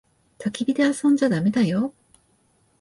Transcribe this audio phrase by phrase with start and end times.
[0.39, 1.93] たき火で遊んじゃだめだよ。